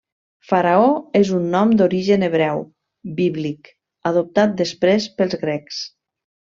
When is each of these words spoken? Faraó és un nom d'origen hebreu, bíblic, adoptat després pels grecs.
Faraó 0.51 0.87
és 1.19 1.33
un 1.39 1.45
nom 1.57 1.75
d'origen 1.81 2.27
hebreu, 2.29 2.65
bíblic, 3.21 3.73
adoptat 4.15 4.61
després 4.67 5.11
pels 5.21 5.41
grecs. 5.49 5.89